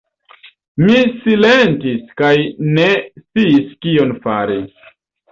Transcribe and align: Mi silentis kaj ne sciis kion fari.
Mi 0.85 1.01
silentis 1.25 2.07
kaj 2.21 2.31
ne 2.77 2.87
sciis 3.19 3.67
kion 3.85 4.15
fari. 4.25 4.57